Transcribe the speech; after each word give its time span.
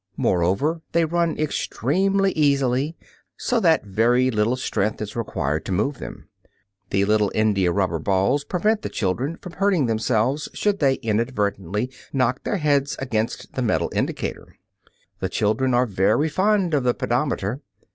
Moreover 0.17 0.81
they 0.93 1.05
run 1.05 1.37
extremely 1.37 2.31
easily, 2.31 2.97
so 3.37 3.59
that 3.59 3.85
very 3.85 4.31
little 4.31 4.55
strength 4.55 4.99
is 4.99 5.15
required 5.15 5.63
to 5.65 5.71
move 5.71 5.99
them. 5.99 6.27
The 6.89 7.05
little 7.05 7.31
india 7.35 7.71
rubber 7.71 7.99
balls 7.99 8.43
prevent 8.43 8.81
the 8.81 8.89
children 8.89 9.37
from 9.37 9.53
hurting 9.53 9.85
themselves 9.85 10.49
should 10.55 10.79
they 10.79 10.95
inadvertently 10.95 11.91
knock 12.11 12.43
their 12.45 12.57
heads 12.57 12.95
against 12.97 13.53
the 13.53 13.61
metal 13.61 13.91
indicator. 13.93 14.55
The 15.19 15.29
children 15.29 15.75
are 15.75 15.85
very 15.85 16.29
fond 16.29 16.73
of 16.73 16.83
the 16.83 16.95
pedometer. 16.95 17.61